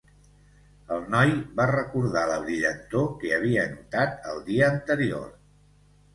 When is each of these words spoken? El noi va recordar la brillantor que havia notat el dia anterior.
El 0.95 1.03
noi 1.15 1.33
va 1.59 1.67
recordar 1.71 2.23
la 2.31 2.39
brillantor 2.47 3.07
que 3.21 3.35
havia 3.39 3.67
notat 3.75 4.19
el 4.35 4.43
dia 4.51 4.73
anterior. 4.79 5.31